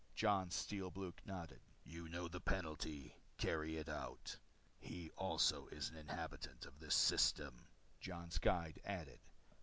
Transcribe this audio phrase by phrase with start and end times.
[0.15, 1.59] Jon's Steel Blue nodded.
[1.83, 3.15] "You know the penalty?
[3.37, 4.35] Carry it out."
[4.79, 7.53] "He also is an inhabitant of this system,"
[7.99, 9.19] Jon's guide added.